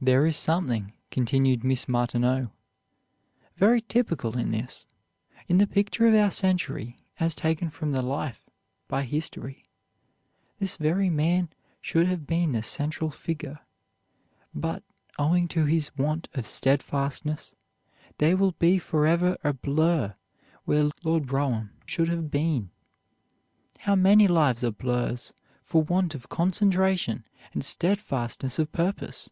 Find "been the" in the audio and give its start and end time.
12.28-12.62